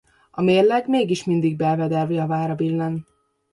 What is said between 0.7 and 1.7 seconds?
mégis mindig